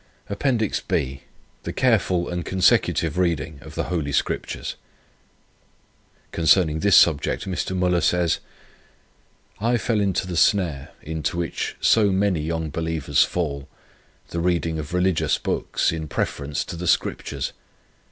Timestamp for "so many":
11.79-12.41